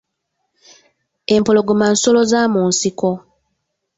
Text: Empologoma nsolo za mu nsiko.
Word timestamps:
Empologoma 1.35 1.85
nsolo 1.93 2.21
za 2.31 2.41
mu 2.53 2.61
nsiko. 2.69 3.11